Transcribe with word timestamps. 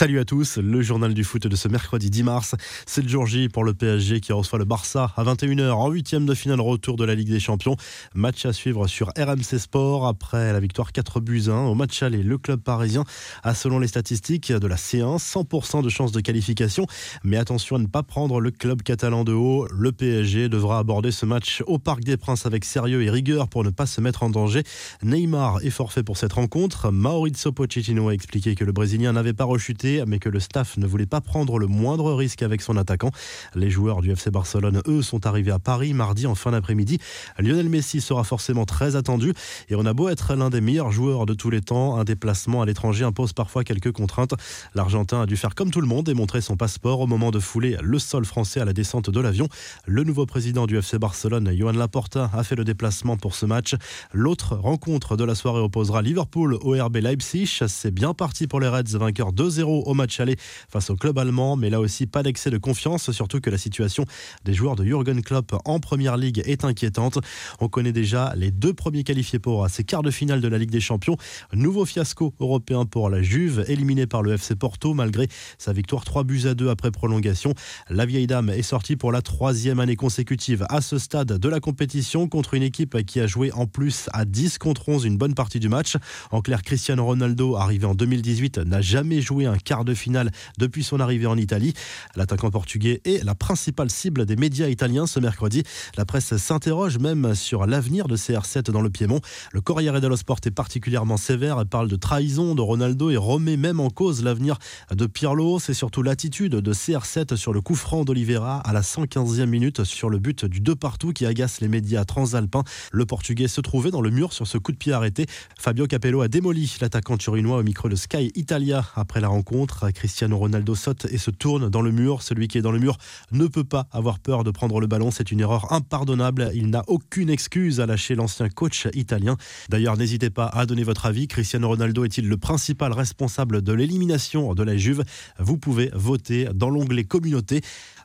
Salut 0.00 0.18
à 0.18 0.24
tous, 0.24 0.56
le 0.56 0.80
journal 0.80 1.12
du 1.12 1.24
foot 1.24 1.46
de 1.46 1.54
ce 1.54 1.68
mercredi 1.68 2.08
10 2.08 2.22
mars. 2.22 2.54
C'est 2.86 3.02
le 3.02 3.08
jour 3.08 3.26
J 3.26 3.50
pour 3.50 3.64
le 3.64 3.74
PSG 3.74 4.20
qui 4.20 4.32
reçoit 4.32 4.58
le 4.58 4.64
Barça 4.64 5.12
à 5.14 5.24
21h 5.24 5.72
en 5.72 5.90
huitième 5.90 6.24
de 6.24 6.32
finale 6.32 6.62
retour 6.62 6.96
de 6.96 7.04
la 7.04 7.14
Ligue 7.14 7.28
des 7.28 7.38
Champions. 7.38 7.76
Match 8.14 8.46
à 8.46 8.54
suivre 8.54 8.86
sur 8.86 9.08
RMC 9.08 9.58
Sport 9.58 10.06
après 10.06 10.54
la 10.54 10.60
victoire 10.60 10.92
4 10.92 11.20
buts 11.20 11.42
1 11.48 11.66
au 11.66 11.74
match 11.74 12.02
aller. 12.02 12.22
Le 12.22 12.38
club 12.38 12.60
parisien 12.60 13.04
a 13.42 13.52
selon 13.52 13.78
les 13.78 13.88
statistiques 13.88 14.50
de 14.50 14.66
la 14.66 14.76
C1 14.76 15.18
100% 15.18 15.82
de 15.82 15.90
chances 15.90 16.12
de 16.12 16.22
qualification. 16.22 16.86
Mais 17.22 17.36
attention 17.36 17.76
à 17.76 17.78
ne 17.78 17.86
pas 17.86 18.02
prendre 18.02 18.40
le 18.40 18.50
club 18.50 18.80
catalan 18.80 19.22
de 19.24 19.34
haut. 19.34 19.68
Le 19.70 19.92
PSG 19.92 20.48
devra 20.48 20.78
aborder 20.78 21.10
ce 21.10 21.26
match 21.26 21.62
au 21.66 21.78
Parc 21.78 22.04
des 22.04 22.16
Princes 22.16 22.46
avec 22.46 22.64
sérieux 22.64 23.02
et 23.02 23.10
rigueur 23.10 23.48
pour 23.48 23.64
ne 23.64 23.70
pas 23.70 23.84
se 23.84 24.00
mettre 24.00 24.22
en 24.22 24.30
danger. 24.30 24.62
Neymar 25.02 25.62
est 25.62 25.68
forfait 25.68 26.02
pour 26.02 26.16
cette 26.16 26.32
rencontre. 26.32 26.90
Maurizio 26.90 27.52
Pochettino 27.52 28.08
a 28.08 28.14
expliqué 28.14 28.54
que 28.54 28.64
le 28.64 28.72
Brésilien 28.72 29.12
n'avait 29.12 29.34
pas 29.34 29.44
rechuté, 29.44 29.89
mais 30.06 30.18
que 30.18 30.28
le 30.28 30.40
staff 30.40 30.76
ne 30.76 30.86
voulait 30.86 31.06
pas 31.06 31.20
prendre 31.20 31.58
le 31.58 31.66
moindre 31.66 32.12
risque 32.12 32.42
avec 32.42 32.62
son 32.62 32.76
attaquant. 32.76 33.10
Les 33.54 33.70
joueurs 33.70 34.00
du 34.00 34.10
FC 34.10 34.30
Barcelone, 34.30 34.82
eux, 34.86 35.02
sont 35.02 35.26
arrivés 35.26 35.50
à 35.50 35.58
Paris 35.58 35.94
mardi 35.94 36.26
en 36.26 36.34
fin 36.34 36.52
d'après-midi. 36.52 36.98
Lionel 37.38 37.68
Messi 37.68 38.00
sera 38.00 38.24
forcément 38.24 38.64
très 38.64 38.96
attendu 38.96 39.32
et 39.68 39.74
on 39.74 39.84
a 39.86 39.92
beau 39.92 40.08
être 40.08 40.34
l'un 40.34 40.50
des 40.50 40.60
meilleurs 40.60 40.92
joueurs 40.92 41.26
de 41.26 41.34
tous 41.34 41.50
les 41.50 41.60
temps, 41.60 41.98
un 41.98 42.04
déplacement 42.04 42.62
à 42.62 42.66
l'étranger 42.66 43.04
impose 43.04 43.32
parfois 43.32 43.64
quelques 43.64 43.92
contraintes. 43.92 44.34
L'Argentin 44.74 45.22
a 45.22 45.26
dû 45.26 45.36
faire 45.36 45.54
comme 45.54 45.70
tout 45.70 45.80
le 45.80 45.86
monde 45.86 46.08
et 46.08 46.14
montrer 46.14 46.40
son 46.40 46.56
passeport 46.56 47.00
au 47.00 47.06
moment 47.06 47.30
de 47.30 47.38
fouler 47.38 47.76
le 47.82 47.98
sol 47.98 48.24
français 48.24 48.60
à 48.60 48.64
la 48.64 48.72
descente 48.72 49.10
de 49.10 49.20
l'avion. 49.20 49.48
Le 49.86 50.04
nouveau 50.04 50.26
président 50.26 50.66
du 50.66 50.78
FC 50.78 50.98
Barcelone, 50.98 51.52
Johan 51.56 51.72
Laporta, 51.72 52.30
a 52.32 52.44
fait 52.44 52.56
le 52.56 52.64
déplacement 52.64 53.16
pour 53.16 53.34
ce 53.34 53.46
match. 53.46 53.74
L'autre 54.12 54.56
rencontre 54.56 55.16
de 55.16 55.24
la 55.24 55.34
soirée 55.34 55.60
opposera 55.60 56.02
Liverpool 56.02 56.54
au 56.60 56.72
RB 56.72 56.96
Leipzig. 56.96 57.60
C'est 57.66 57.90
bien 57.90 58.14
parti 58.14 58.46
pour 58.46 58.60
les 58.60 58.68
Reds, 58.68 58.98
vainqueurs 58.98 59.32
2-0 59.32 59.79
au 59.86 59.94
match 59.94 60.20
aller 60.20 60.36
face 60.68 60.90
au 60.90 60.96
club 60.96 61.18
allemand, 61.18 61.56
mais 61.56 61.70
là 61.70 61.80
aussi 61.80 62.06
pas 62.06 62.22
d'excès 62.22 62.50
de 62.50 62.58
confiance, 62.58 63.10
surtout 63.10 63.40
que 63.40 63.50
la 63.50 63.58
situation 63.58 64.04
des 64.44 64.54
joueurs 64.54 64.76
de 64.76 64.84
Jürgen 64.84 65.22
Klopp 65.22 65.54
en 65.64 65.80
première 65.80 66.16
ligue 66.16 66.42
est 66.46 66.64
inquiétante. 66.64 67.18
On 67.60 67.68
connaît 67.68 67.92
déjà 67.92 68.32
les 68.36 68.50
deux 68.50 68.74
premiers 68.74 69.04
qualifiés 69.04 69.38
pour 69.38 69.68
ces 69.68 69.84
quarts 69.84 70.02
de 70.02 70.10
finale 70.10 70.40
de 70.40 70.48
la 70.48 70.58
Ligue 70.58 70.70
des 70.70 70.80
Champions. 70.80 71.16
Nouveau 71.52 71.84
fiasco 71.84 72.34
européen 72.40 72.84
pour 72.84 73.10
la 73.10 73.22
Juve, 73.22 73.64
éliminée 73.68 74.06
par 74.06 74.22
le 74.22 74.34
FC 74.34 74.54
Porto 74.54 74.94
malgré 74.94 75.28
sa 75.58 75.72
victoire 75.72 76.04
3 76.04 76.24
buts 76.24 76.42
à 76.46 76.54
2 76.54 76.68
après 76.68 76.90
prolongation. 76.90 77.54
La 77.88 78.06
vieille 78.06 78.26
dame 78.26 78.50
est 78.50 78.62
sortie 78.62 78.96
pour 78.96 79.12
la 79.12 79.22
troisième 79.22 79.80
année 79.80 79.96
consécutive 79.96 80.66
à 80.68 80.80
ce 80.80 80.98
stade 80.98 81.38
de 81.38 81.48
la 81.48 81.60
compétition 81.60 82.28
contre 82.28 82.54
une 82.54 82.62
équipe 82.62 83.04
qui 83.04 83.20
a 83.20 83.26
joué 83.26 83.52
en 83.52 83.66
plus 83.66 84.08
à 84.12 84.24
10 84.24 84.58
contre 84.58 84.88
11 84.88 85.04
une 85.04 85.16
bonne 85.16 85.34
partie 85.34 85.60
du 85.60 85.68
match. 85.68 85.96
En 86.30 86.40
clair, 86.40 86.62
Cristiano 86.62 87.04
Ronaldo, 87.04 87.56
arrivé 87.56 87.86
en 87.86 87.94
2018, 87.94 88.58
n'a 88.58 88.80
jamais 88.80 89.20
joué 89.20 89.46
un 89.46 89.56
de 89.70 89.94
finale 89.94 90.30
depuis 90.58 90.82
son 90.82 90.98
arrivée 90.98 91.26
en 91.26 91.36
Italie. 91.36 91.74
L'attaquant 92.16 92.50
portugais 92.50 93.00
est 93.04 93.22
la 93.24 93.36
principale 93.36 93.88
cible 93.88 94.26
des 94.26 94.34
médias 94.34 94.68
italiens 94.68 95.06
ce 95.06 95.20
mercredi. 95.20 95.62
La 95.96 96.04
presse 96.04 96.36
s'interroge 96.36 96.98
même 96.98 97.34
sur 97.36 97.66
l'avenir 97.66 98.08
de 98.08 98.16
CR7 98.16 98.72
dans 98.72 98.82
le 98.82 98.90
Piémont. 98.90 99.20
Le 99.52 99.60
Corriere 99.60 100.00
dello 100.00 100.16
Sport 100.16 100.40
est 100.44 100.50
particulièrement 100.50 101.16
sévère 101.16 101.60
et 101.60 101.64
parle 101.64 101.88
de 101.88 101.94
trahison 101.94 102.56
de 102.56 102.60
Ronaldo 102.60 103.10
et 103.10 103.16
remet 103.16 103.56
même 103.56 103.78
en 103.78 103.90
cause 103.90 104.24
l'avenir 104.24 104.58
de 104.90 105.06
Pirlo. 105.06 105.60
C'est 105.60 105.74
surtout 105.74 106.02
l'attitude 106.02 106.56
de 106.56 106.74
CR7 106.74 107.36
sur 107.36 107.52
le 107.52 107.60
coup 107.60 107.76
franc 107.76 108.04
d'Olivera 108.04 108.58
à 108.58 108.72
la 108.72 108.80
115e 108.80 109.46
minute 109.46 109.84
sur 109.84 110.10
le 110.10 110.18
but 110.18 110.44
du 110.44 110.60
2 110.60 110.74
partout 110.74 111.12
qui 111.12 111.26
agace 111.26 111.60
les 111.60 111.68
médias 111.68 112.04
transalpins. 112.04 112.64
Le 112.90 113.06
Portugais 113.06 113.46
se 113.46 113.60
trouvait 113.60 113.92
dans 113.92 114.02
le 114.02 114.10
mur 114.10 114.32
sur 114.32 114.48
ce 114.48 114.58
coup 114.58 114.72
de 114.72 114.76
pied 114.76 114.92
arrêté. 114.92 115.26
Fabio 115.58 115.86
Capello 115.86 116.22
a 116.22 116.28
démoli 116.28 116.76
l'attaquant 116.80 117.16
turinois 117.16 117.58
au 117.58 117.62
micro 117.62 117.88
de 117.88 117.94
Sky 117.94 118.32
Italia 118.34 118.84
après 118.96 119.20
la 119.20 119.28
rencontre. 119.28 119.59
Cristiano 119.66 120.38
Ronaldo 120.38 120.74
saute 120.74 121.06
et 121.10 121.18
se 121.18 121.30
tourne 121.30 121.68
dans 121.68 121.82
le 121.82 121.90
mur. 121.90 122.22
Celui 122.22 122.48
qui 122.48 122.58
est 122.58 122.62
dans 122.62 122.72
le 122.72 122.78
mur 122.78 122.96
ne 123.32 123.46
peut 123.46 123.64
pas 123.64 123.86
avoir 123.92 124.18
peur 124.18 124.44
de 124.44 124.50
prendre 124.50 124.80
le 124.80 124.86
ballon. 124.86 125.10
C'est 125.10 125.30
une 125.30 125.40
erreur 125.40 125.72
impardonnable. 125.72 126.50
Il 126.54 126.70
n'a 126.70 126.84
aucune 126.86 127.30
excuse 127.30 127.80
à 127.80 127.86
lâcher 127.86 128.14
l'ancien 128.14 128.48
coach 128.48 128.88
italien. 128.94 129.36
D'ailleurs, 129.68 129.96
n'hésitez 129.96 130.30
pas 130.30 130.46
à 130.46 130.66
donner 130.66 130.84
votre 130.84 131.06
avis. 131.06 131.28
Cristiano 131.28 131.68
Ronaldo 131.68 132.04
est-il 132.04 132.28
le 132.28 132.36
principal 132.36 132.92
responsable 132.92 133.62
de 133.62 133.72
l'élimination 133.72 134.54
de 134.54 134.62
la 134.62 134.76
Juve? 134.76 135.04
Vous 135.38 135.58
pouvez 135.58 135.90
voter 135.94 136.48
dans 136.54 136.70
l'onglet 136.70 137.04
communauté. 137.04 137.62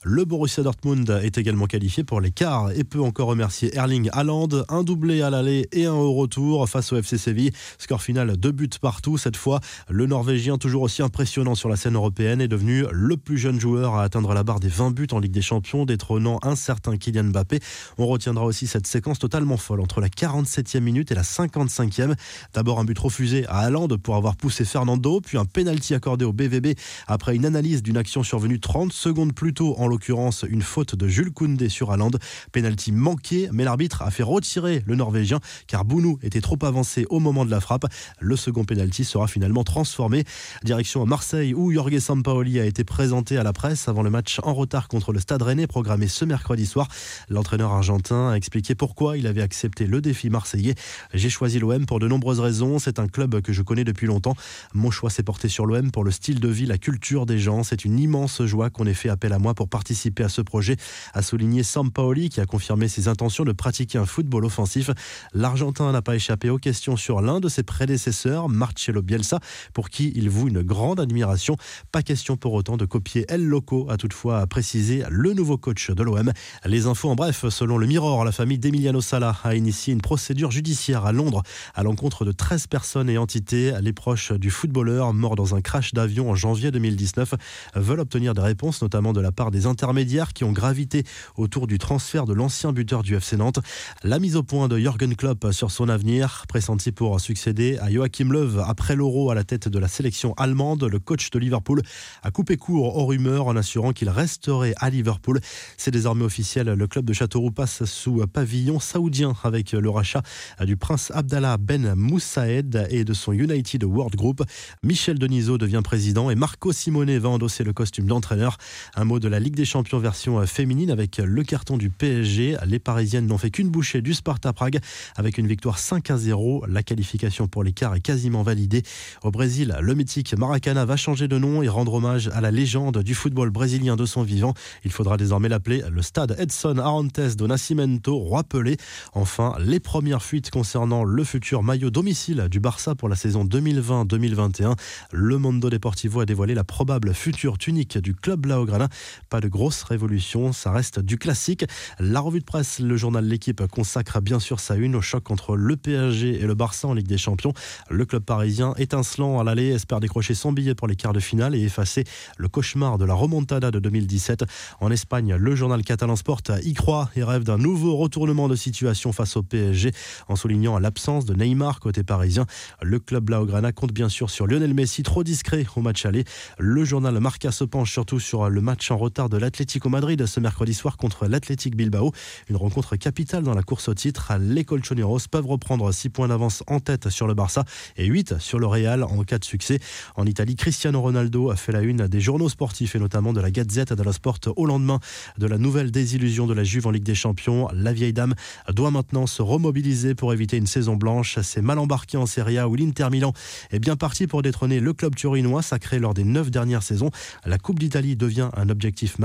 Le 0.07 0.23
Borussia 0.23 0.61
Dortmund 0.61 1.19
est 1.23 1.39
également 1.39 1.65
qualifié 1.65 2.03
pour 2.03 2.21
les 2.21 2.29
quarts 2.29 2.69
et 2.71 2.83
peut 2.83 3.01
encore 3.01 3.27
remercier 3.27 3.75
Erling 3.75 4.11
Haaland. 4.13 4.49
Un 4.69 4.83
doublé 4.83 5.23
à 5.23 5.31
l'aller 5.31 5.67
et 5.71 5.87
un 5.87 5.93
au 5.93 6.13
retour 6.13 6.69
face 6.69 6.93
au 6.93 6.97
FC 6.97 7.17
Séville. 7.17 7.51
Score 7.79 8.03
final, 8.03 8.37
deux 8.37 8.51
buts 8.51 8.69
partout. 8.79 9.17
Cette 9.17 9.35
fois, 9.35 9.61
le 9.89 10.05
Norvégien, 10.05 10.59
toujours 10.59 10.83
aussi 10.83 11.01
impressionnant 11.01 11.55
sur 11.55 11.69
la 11.69 11.75
scène 11.75 11.95
européenne, 11.95 12.39
est 12.39 12.47
devenu 12.47 12.83
le 12.91 13.17
plus 13.17 13.39
jeune 13.39 13.59
joueur 13.59 13.95
à 13.95 14.03
atteindre 14.03 14.35
la 14.35 14.43
barre 14.43 14.59
des 14.59 14.67
20 14.67 14.91
buts 14.91 15.07
en 15.11 15.17
Ligue 15.17 15.31
des 15.31 15.41
Champions, 15.41 15.85
détrônant 15.85 16.37
un 16.43 16.55
certain 16.55 16.97
Kylian 16.97 17.23
Mbappé. 17.23 17.59
On 17.97 18.05
retiendra 18.05 18.45
aussi 18.45 18.67
cette 18.67 18.85
séquence 18.85 19.17
totalement 19.17 19.57
folle 19.57 19.81
entre 19.81 20.01
la 20.01 20.09
47e 20.09 20.81
minute 20.81 21.11
et 21.11 21.15
la 21.15 21.23
55e. 21.23 22.13
D'abord 22.53 22.79
un 22.79 22.85
but 22.85 22.99
refusé 22.99 23.47
à 23.47 23.61
Haaland 23.61 23.87
pour 24.03 24.17
avoir 24.17 24.35
poussé 24.35 24.65
Fernando, 24.65 25.19
puis 25.19 25.39
un 25.39 25.45
penalty 25.45 25.95
accordé 25.95 26.25
au 26.25 26.31
BVB 26.31 26.77
après 27.07 27.35
une 27.35 27.47
analyse 27.47 27.81
d'une 27.81 27.97
action 27.97 28.21
survenue 28.21 28.59
30 28.59 28.93
secondes 28.93 29.33
plus 29.33 29.55
tôt 29.55 29.73
en 29.79 29.94
l'occurrence 29.95 30.43
une 30.49 30.61
faute 30.61 30.93
de 30.93 31.07
Jules 31.07 31.31
Koundé 31.31 31.69
sur 31.69 31.89
Haaland. 31.89 32.11
Penalty 32.51 32.91
manqué, 32.91 33.47
mais 33.53 33.63
l'arbitre 33.63 34.01
a 34.01 34.11
fait 34.11 34.23
retirer 34.23 34.83
le 34.85 34.95
Norvégien 34.95 35.39
car 35.67 35.85
Bounou 35.85 36.19
était 36.21 36.41
trop 36.41 36.57
avancé 36.63 37.05
au 37.09 37.21
moment 37.21 37.45
de 37.45 37.49
la 37.49 37.61
frappe. 37.61 37.85
Le 38.19 38.35
second 38.35 38.65
penalty 38.65 39.05
sera 39.05 39.29
finalement 39.29 39.63
transformé. 39.63 40.25
Direction 40.65 41.05
Marseille 41.05 41.53
où 41.53 41.71
Jorge 41.71 41.97
Sampaoli 41.99 42.59
a 42.59 42.65
été 42.65 42.83
présenté 42.83 43.37
à 43.37 43.43
la 43.43 43.53
presse 43.53 43.87
avant 43.87 44.03
le 44.03 44.09
match 44.09 44.41
en 44.43 44.53
retard 44.53 44.89
contre 44.89 45.13
le 45.13 45.21
Stade 45.21 45.41
Rennais 45.41 45.65
programmé 45.65 46.09
ce 46.09 46.25
mercredi 46.25 46.65
soir. 46.65 46.89
L'entraîneur 47.29 47.71
argentin 47.71 48.31
a 48.31 48.35
expliqué 48.35 48.75
pourquoi 48.75 49.17
il 49.17 49.27
avait 49.27 49.41
accepté 49.41 49.87
le 49.87 50.01
défi 50.01 50.29
marseillais. 50.29 50.75
J'ai 51.13 51.29
choisi 51.29 51.57
l'OM 51.57 51.85
pour 51.85 51.99
de 51.99 52.09
nombreuses 52.09 52.41
raisons. 52.41 52.79
C'est 52.79 52.99
un 52.99 53.07
club 53.07 53.39
que 53.39 53.53
je 53.53 53.61
connais 53.61 53.85
depuis 53.85 54.07
longtemps. 54.07 54.35
Mon 54.73 54.91
choix 54.91 55.09
s'est 55.09 55.23
porté 55.23 55.47
sur 55.47 55.65
l'OM 55.65 55.89
pour 55.89 56.03
le 56.03 56.11
style 56.11 56.41
de 56.41 56.49
vie, 56.49 56.65
la 56.65 56.77
culture 56.77 57.25
des 57.25 57.39
gens. 57.39 57.63
C'est 57.63 57.85
une 57.85 57.97
immense 57.97 58.43
joie 58.43 58.69
qu'on 58.69 58.85
ait 58.87 58.93
fait 58.93 59.07
appel 59.07 59.31
à 59.31 59.39
moi 59.39 59.53
pour 59.53 59.69
participer 59.69 59.84
à 60.19 60.29
ce 60.29 60.41
projet, 60.41 60.77
a 61.13 61.21
souligné 61.21 61.63
Sampaoli 61.63 62.29
qui 62.29 62.41
a 62.41 62.45
confirmé 62.45 62.87
ses 62.87 63.07
intentions 63.07 63.43
de 63.43 63.51
pratiquer 63.51 63.97
un 63.97 64.05
football 64.05 64.45
offensif. 64.45 64.89
L'Argentin 65.33 65.91
n'a 65.91 66.01
pas 66.01 66.15
échappé 66.15 66.49
aux 66.49 66.57
questions 66.57 66.97
sur 66.97 67.21
l'un 67.21 67.39
de 67.39 67.49
ses 67.49 67.63
prédécesseurs, 67.63 68.49
Marcelo 68.49 69.01
Bielsa, 69.01 69.39
pour 69.73 69.89
qui 69.89 70.11
il 70.15 70.29
voue 70.29 70.47
une 70.47 70.61
grande 70.61 70.99
admiration. 70.99 71.57
Pas 71.91 72.01
question 72.01 72.37
pour 72.37 72.53
autant 72.53 72.77
de 72.77 72.85
copier 72.85 73.25
El 73.29 73.45
Loco, 73.45 73.87
a 73.89 73.97
toutefois 73.97 74.47
précisé 74.47 75.03
le 75.09 75.33
nouveau 75.33 75.57
coach 75.57 75.91
de 75.91 76.03
l'OM. 76.03 76.31
Les 76.65 76.87
infos 76.87 77.09
en 77.09 77.15
bref, 77.15 77.47
selon 77.49 77.77
le 77.77 77.87
Mirror, 77.87 78.25
la 78.25 78.31
famille 78.31 78.59
d'Emiliano 78.59 79.01
Sala 79.01 79.35
a 79.43 79.55
initié 79.55 79.93
une 79.93 80.01
procédure 80.01 80.51
judiciaire 80.51 81.05
à 81.05 81.11
Londres 81.11 81.43
à 81.73 81.83
l'encontre 81.83 82.25
de 82.25 82.31
13 82.31 82.67
personnes 82.67 83.09
et 83.09 83.17
entités. 83.17 83.73
Les 83.81 83.93
proches 83.93 84.31
du 84.31 84.49
footballeur, 84.49 85.13
mort 85.13 85.35
dans 85.35 85.55
un 85.55 85.61
crash 85.61 85.93
d'avion 85.93 86.29
en 86.29 86.35
janvier 86.35 86.71
2019, 86.71 87.35
veulent 87.75 87.99
obtenir 87.99 88.33
des 88.33 88.41
réponses, 88.41 88.81
notamment 88.81 89.13
de 89.13 89.21
la 89.21 89.31
part 89.31 89.51
des 89.51 89.64
intermédiaires 89.65 90.33
qui 90.33 90.43
ont 90.43 90.51
gravité 90.51 91.03
autour 91.35 91.67
du 91.67 91.77
transfert 91.77 92.25
de 92.25 92.33
l'ancien 92.33 92.73
buteur 92.73 93.03
du 93.03 93.15
FC 93.15 93.37
Nantes. 93.37 93.59
La 94.03 94.19
mise 94.19 94.35
au 94.35 94.43
point 94.43 94.67
de 94.67 94.77
Jürgen 94.77 95.15
Klopp 95.15 95.51
sur 95.51 95.71
son 95.71 95.89
avenir, 95.89 96.45
pressenti 96.47 96.91
pour 96.91 97.19
succéder 97.19 97.77
à 97.79 97.91
Joachim 97.91 98.31
Löw 98.31 98.59
après 98.65 98.95
l'Euro 98.95 99.31
à 99.31 99.35
la 99.35 99.43
tête 99.43 99.67
de 99.67 99.79
la 99.79 99.87
sélection 99.87 100.33
allemande, 100.35 100.83
le 100.83 100.99
coach 100.99 101.29
de 101.29 101.39
Liverpool 101.39 101.81
a 102.23 102.31
coupé 102.31 102.57
court 102.57 102.97
aux 102.97 103.05
rumeurs 103.05 103.47
en 103.47 103.55
assurant 103.55 103.93
qu'il 103.93 104.09
resterait 104.09 104.73
à 104.77 104.89
Liverpool. 104.89 105.39
C'est 105.77 105.91
désormais 105.91 106.23
officiel, 106.23 106.67
le 106.67 106.87
club 106.87 107.05
de 107.05 107.13
Châteauroux 107.13 107.51
passe 107.51 107.85
sous 107.85 108.25
pavillon 108.27 108.79
saoudien 108.79 109.33
avec 109.43 109.71
le 109.71 109.89
rachat 109.89 110.21
du 110.61 110.77
prince 110.77 111.11
Abdallah 111.13 111.57
Ben 111.57 111.95
Moussaed 111.95 112.87
et 112.89 113.03
de 113.03 113.13
son 113.13 113.31
United 113.31 113.83
World 113.83 114.15
Group. 114.15 114.43
Michel 114.83 115.19
Denisot 115.19 115.57
devient 115.57 115.81
président 115.83 116.29
et 116.29 116.35
Marco 116.35 116.71
Simone 116.71 117.17
va 117.17 117.29
endosser 117.29 117.63
le 117.63 117.73
costume 117.73 118.07
d'entraîneur. 118.07 118.57
Un 118.95 119.05
mot 119.05 119.19
de 119.19 119.27
la 119.27 119.39
Ligue 119.39 119.54
des 119.55 119.65
champions 119.65 119.99
version 119.99 120.39
euh, 120.39 120.45
féminine 120.45 120.91
avec 120.91 121.17
le 121.17 121.43
carton 121.43 121.77
du 121.77 121.89
PSG. 121.89 122.57
Les 122.65 122.79
Parisiennes 122.79 123.25
n'ont 123.25 123.37
fait 123.37 123.49
qu'une 123.49 123.69
bouchée 123.69 124.01
du 124.01 124.13
Sparta 124.13 124.53
Prague 124.53 124.79
avec 125.15 125.37
une 125.37 125.47
victoire 125.47 125.79
5 125.79 126.11
à 126.11 126.17
0. 126.17 126.65
La 126.67 126.83
qualification 126.83 127.47
pour 127.47 127.63
l'écart 127.63 127.95
est 127.95 128.01
quasiment 128.01 128.43
validée. 128.43 128.83
Au 129.23 129.31
Brésil, 129.31 129.75
le 129.79 129.95
mythique 129.95 130.37
Maracana 130.37 130.85
va 130.85 130.97
changer 130.97 131.27
de 131.27 131.37
nom 131.37 131.63
et 131.63 131.67
rendre 131.67 131.93
hommage 131.93 132.27
à 132.27 132.41
la 132.41 132.51
légende 132.51 132.99
du 132.99 133.15
football 133.15 133.49
brésilien 133.49 133.95
de 133.95 134.05
son 134.05 134.23
vivant. 134.23 134.53
Il 134.83 134.91
faudra 134.91 135.17
désormais 135.17 135.49
l'appeler 135.49 135.83
le 135.89 136.01
stade 136.01 136.35
Edson 136.37 136.77
Arantes 136.77 137.35
do 137.37 137.47
Nascimento, 137.47 138.17
roi 138.17 138.43
Pelé. 138.43 138.77
Enfin, 139.13 139.55
les 139.59 139.79
premières 139.79 140.21
fuites 140.21 140.51
concernant 140.51 141.03
le 141.03 141.23
futur 141.23 141.63
maillot 141.63 141.89
domicile 141.89 142.47
du 142.51 142.59
Barça 142.59 142.95
pour 142.95 143.09
la 143.09 143.15
saison 143.15 143.45
2020-2021. 143.45 144.75
Le 145.11 145.37
Mondo 145.37 145.69
Deportivo 145.69 146.19
a 146.19 146.25
dévoilé 146.25 146.53
la 146.53 146.63
probable 146.63 147.13
future 147.13 147.57
tunique 147.57 147.97
du 147.97 148.13
club 148.13 148.41
Blaugrana. 148.41 148.89
Pas 149.29 149.39
de 149.39 149.44
grosse 149.49 149.83
révolution, 149.83 150.53
ça 150.53 150.71
reste 150.71 150.99
du 150.99 151.17
classique. 151.17 151.65
La 151.99 152.21
revue 152.21 152.39
de 152.39 152.45
presse, 152.45 152.79
le 152.79 152.95
journal 152.95 153.25
L'équipe 153.25 153.67
consacre 153.67 154.21
bien 154.21 154.39
sûr 154.39 154.61
sa 154.61 154.75
une 154.75 154.95
au 154.95 155.01
choc 155.01 155.29
entre 155.29 155.57
le 155.57 155.75
PSG 155.75 156.41
et 156.41 156.45
le 156.45 156.55
Barça 156.55 156.87
en 156.87 156.93
Ligue 156.93 157.07
des 157.07 157.17
Champions. 157.17 157.53
Le 157.89 158.05
club 158.05 158.23
parisien 158.23 158.73
étincelant 158.77 159.39
à 159.39 159.43
l'aller 159.43 159.71
espère 159.71 159.99
décrocher 159.99 160.35
son 160.35 160.53
billet 160.53 160.73
pour 160.73 160.85
pour 160.85 160.87
les 160.87 160.95
quarts 160.95 161.13
de 161.13 161.19
finale 161.19 161.55
et 161.55 161.63
effacer 161.63 162.03
le 162.37 162.47
cauchemar 162.47 162.99
de 162.99 163.05
la 163.05 163.15
remontada 163.15 163.71
de 163.71 163.79
2017. 163.79 164.45
En 164.79 164.91
Espagne, 164.91 165.33
le 165.33 165.55
journal 165.55 165.81
catalan 165.81 166.15
Sport 166.15 166.41
y 166.63 166.75
croit 166.75 167.09
et 167.15 167.23
rêve 167.23 167.43
d'un 167.43 167.57
nouveau 167.57 167.95
retournement 167.95 168.47
de 168.47 168.55
situation 168.55 169.11
face 169.11 169.35
au 169.35 169.41
PSG 169.41 169.91
en 170.27 170.35
soulignant 170.35 170.77
l'absence 170.77 171.25
de 171.25 171.33
Neymar 171.33 171.79
côté 171.79 172.03
parisien. 172.03 172.45
Le 172.83 172.99
club 172.99 173.23
Blaugrana 173.23 173.71
compte 173.71 173.93
bien 173.93 174.09
sûr 174.09 174.29
sur 174.29 174.45
Lionel 174.45 174.75
Messi, 174.75 175.01
trop 175.01 175.23
discret 175.23 175.65
au 175.75 175.81
match 175.81 176.05
aller. 176.05 176.23
Le 176.59 176.85
journal 176.85 177.19
Marca 177.19 177.51
se 177.51 177.63
penche 177.63 177.91
surtout 177.91 178.19
sur 178.19 178.47
le 178.47 178.61
match 178.61 178.91
en 178.91 178.97
retard 178.97 179.29
de 179.29 179.34
l'Atlético 179.37 179.89
Madrid 179.89 180.25
ce 180.25 180.39
mercredi 180.39 180.73
soir 180.73 180.97
contre 180.97 181.27
l'Athletic 181.27 181.75
Bilbao. 181.75 182.11
Une 182.49 182.55
rencontre 182.55 182.95
capitale 182.95 183.43
dans 183.43 183.53
la 183.53 183.63
course 183.63 183.87
au 183.87 183.93
titre. 183.93 184.33
Les 184.39 184.63
Colchoneros 184.63 185.19
peuvent 185.29 185.45
reprendre 185.45 185.91
6 185.91 186.09
points 186.09 186.27
d'avance 186.27 186.63
en 186.67 186.79
tête 186.79 187.09
sur 187.09 187.27
le 187.27 187.33
Barça 187.33 187.65
et 187.97 188.05
8 188.05 188.39
sur 188.39 188.59
le 188.59 188.67
Real 188.67 189.03
en 189.03 189.23
cas 189.23 189.37
de 189.37 189.45
succès. 189.45 189.79
En 190.15 190.25
Italie, 190.25 190.55
Cristiano 190.55 191.01
Ronaldo 191.01 191.51
a 191.51 191.55
fait 191.55 191.71
la 191.71 191.81
une 191.81 192.07
des 192.07 192.21
journaux 192.21 192.49
sportifs 192.49 192.95
et 192.95 192.99
notamment 192.99 193.33
de 193.33 193.41
la 193.41 193.51
Gazette 193.51 193.93
dello 193.93 194.11
Sport 194.11 194.39
au 194.55 194.65
lendemain 194.65 194.99
de 195.37 195.47
la 195.47 195.57
nouvelle 195.57 195.91
désillusion 195.91 196.47
de 196.47 196.53
la 196.53 196.63
Juve 196.63 196.87
en 196.87 196.91
Ligue 196.91 197.03
des 197.03 197.15
Champions. 197.15 197.67
La 197.73 197.93
vieille 197.93 198.13
dame 198.13 198.33
doit 198.73 198.91
maintenant 198.91 199.27
se 199.27 199.41
remobiliser 199.41 200.15
pour 200.15 200.33
éviter 200.33 200.57
une 200.57 200.67
saison 200.67 200.95
blanche. 200.95 201.39
C'est 201.41 201.61
mal 201.61 201.79
embarqué 201.79 202.17
en 202.17 202.25
Serie 202.25 202.57
A 202.57 202.67
où 202.67 202.75
l'Inter 202.75 203.09
Milan 203.11 203.33
est 203.71 203.79
bien 203.79 203.95
parti 203.95 204.27
pour 204.27 204.41
détrôner 204.41 204.79
le 204.79 204.93
club 204.93 205.15
turinois 205.15 205.61
sacré 205.61 205.99
lors 205.99 206.13
des 206.13 206.23
neuf 206.23 206.49
dernières 206.49 206.83
saisons. 206.83 207.11
La 207.45 207.57
Coupe 207.57 207.79
d'Italie 207.79 208.15
devient 208.15 208.49
un 208.55 208.69
objectif 208.69 209.19
majeur 209.19 209.24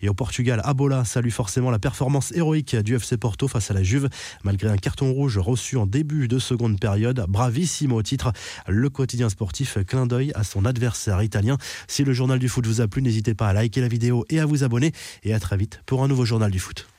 et 0.00 0.08
au 0.08 0.14
Portugal, 0.14 0.60
Abola 0.64 1.04
salue 1.04 1.30
forcément 1.30 1.70
la 1.70 1.78
performance 1.78 2.32
héroïque 2.32 2.76
du 2.76 2.94
FC 2.94 3.16
Porto 3.16 3.48
face 3.48 3.70
à 3.70 3.74
la 3.74 3.82
Juve 3.82 4.08
malgré 4.44 4.68
un 4.68 4.76
carton 4.76 5.12
rouge 5.12 5.38
reçu 5.38 5.76
en 5.76 5.86
début 5.86 6.28
de 6.28 6.38
seconde 6.38 6.78
période. 6.78 7.24
Bravissimo 7.28 7.96
au 7.96 8.02
titre. 8.02 8.32
Le 8.68 8.88
quotidien 8.88 9.28
sportif 9.28 9.78
clin 9.86 10.06
d'œil 10.06 10.32
à 10.34 10.44
son 10.44 10.64
adversaire 10.64 11.22
italien. 11.22 11.58
Si 11.88 12.04
le 12.04 12.12
journal 12.12 12.38
du 12.38 12.48
foot 12.48 12.66
vous 12.66 12.80
a 12.80 12.88
plu, 12.88 13.02
n'hésitez 13.02 13.34
pas 13.34 13.48
à 13.48 13.52
liker 13.52 13.80
la 13.80 13.88
vidéo 13.88 14.24
et 14.30 14.40
à 14.40 14.46
vous 14.46 14.64
abonner 14.64 14.92
et 15.24 15.34
à 15.34 15.40
très 15.40 15.56
vite 15.56 15.80
pour 15.86 16.02
un 16.02 16.08
nouveau 16.08 16.24
journal 16.24 16.50
du 16.50 16.58
foot. 16.58 16.88